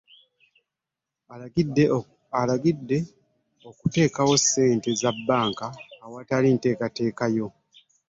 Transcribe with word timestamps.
Abalabudde 2.35 2.97
obuteewola 3.67 4.37
ssente 4.41 4.89
za 5.01 5.11
bbanka 5.17 5.67
awatali 6.05 6.47
nteekateeka 6.55 7.25
yaazo 7.35 7.47